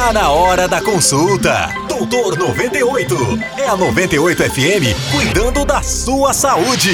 [0.00, 1.68] Tá na hora da consulta.
[1.86, 3.14] Doutor 98.
[3.58, 6.90] É a 98 FM cuidando da sua saúde.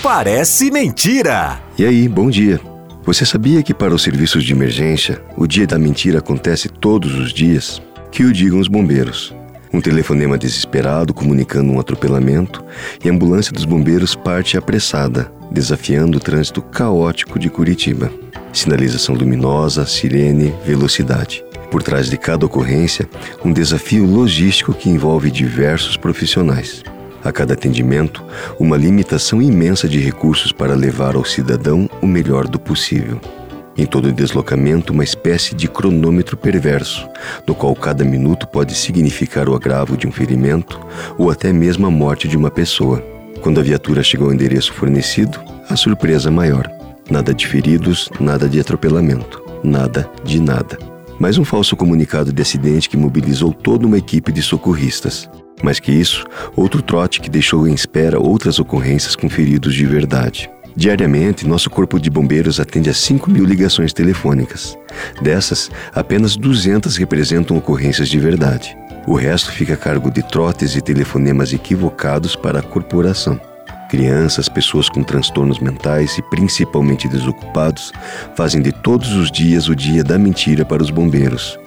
[0.00, 1.60] Parece mentira.
[1.76, 2.60] E aí, bom dia.
[3.04, 7.32] Você sabia que para os serviços de emergência, o dia da mentira acontece todos os
[7.32, 7.82] dias?
[8.12, 9.34] Que o digam os bombeiros.
[9.72, 12.64] Um telefonema desesperado comunicando um atropelamento
[13.04, 18.12] e a ambulância dos bombeiros parte apressada, desafiando o trânsito caótico de Curitiba.
[18.52, 21.44] Sinalização luminosa, sirene, velocidade.
[21.74, 23.08] Por trás de cada ocorrência,
[23.44, 26.84] um desafio logístico que envolve diversos profissionais.
[27.24, 28.22] A cada atendimento,
[28.60, 33.20] uma limitação imensa de recursos para levar ao cidadão o melhor do possível.
[33.76, 37.08] Em todo deslocamento, uma espécie de cronômetro perverso,
[37.44, 40.80] no qual cada minuto pode significar o agravo de um ferimento
[41.18, 43.04] ou até mesmo a morte de uma pessoa.
[43.40, 46.70] Quando a viatura chega ao endereço fornecido, a surpresa maior.
[47.10, 50.93] Nada de feridos, nada de atropelamento, nada de nada.
[51.18, 55.30] Mais um falso comunicado de acidente que mobilizou toda uma equipe de socorristas.
[55.62, 56.24] Mais que isso,
[56.56, 60.50] outro trote que deixou em espera outras ocorrências com feridos de verdade.
[60.76, 64.76] Diariamente, nosso corpo de bombeiros atende a 5 mil ligações telefônicas.
[65.22, 68.76] Dessas, apenas 200 representam ocorrências de verdade.
[69.06, 73.40] O resto fica a cargo de trotes e telefonemas equivocados para a corporação.
[73.88, 77.92] Crianças, pessoas com transtornos mentais e principalmente desocupados
[78.34, 81.58] fazem de todos os dias o dia da mentira para os bombeiros,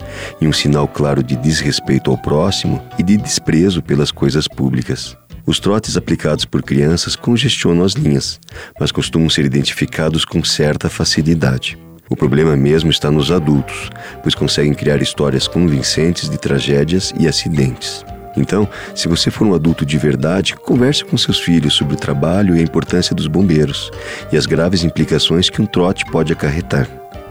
[0.42, 5.16] e um sinal claro de desrespeito ao próximo e de desprezo pelas coisas públicas.
[5.46, 8.40] Os trotes aplicados por crianças congestionam as linhas,
[8.78, 11.78] mas costumam ser identificados com certa facilidade.
[12.10, 13.90] O problema mesmo está nos adultos,
[14.22, 18.04] pois conseguem criar histórias convincentes de tragédias e acidentes.
[18.38, 22.56] Então, se você for um adulto de verdade, converse com seus filhos sobre o trabalho
[22.56, 23.92] e a importância dos bombeiros
[24.32, 26.88] e as graves implicações que um trote pode acarretar.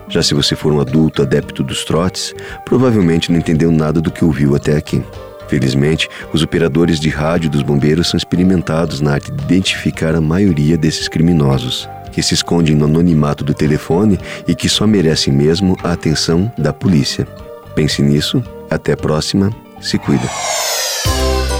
[0.08, 4.24] Já se você for um adulto adepto dos trotes, provavelmente não entendeu nada do que
[4.24, 5.02] ouviu até aqui.
[5.48, 10.76] Felizmente, os operadores de rádio dos bombeiros são experimentados na arte de identificar a maioria
[10.76, 15.92] desses criminosos, que se escondem no anonimato do telefone e que só merecem mesmo a
[15.92, 17.26] atenção da polícia.
[17.74, 19.50] Pense nisso, até a próxima,
[19.80, 20.28] se cuida.